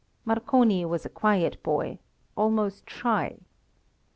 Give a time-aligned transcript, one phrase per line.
[0.25, 1.99] Marconi was a quiet boy
[2.35, 3.37] almost shy.